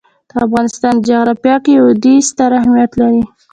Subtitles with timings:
[0.29, 3.23] د افغانستان جغرافیه کې وادي ستر اهمیت لري.